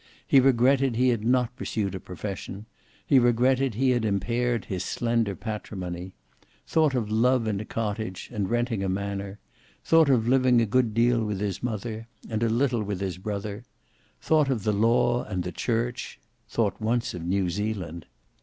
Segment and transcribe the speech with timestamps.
[0.25, 2.65] He regretted he had not pursued a profession:
[3.05, 6.15] he regretted he had impaired his slender patrimony;
[6.65, 9.37] thought of love in a cottage, and renting a manor;
[9.83, 13.63] thought of living a good deal with his mother, and a little with his brother;
[14.19, 18.07] thought of the law and the church; thought once of New Zealand.